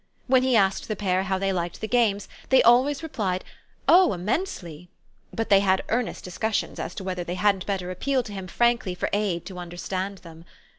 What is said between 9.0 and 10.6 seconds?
aid to understand them.